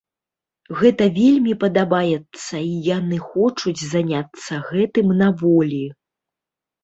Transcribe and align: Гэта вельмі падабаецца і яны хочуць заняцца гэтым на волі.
Гэта 0.79 1.03
вельмі 1.17 1.51
падабаецца 1.63 2.55
і 2.69 2.71
яны 2.97 3.17
хочуць 3.27 3.75
заняцца 3.93 4.53
гэтым 4.69 5.13
на 5.21 5.27
волі. 5.45 5.85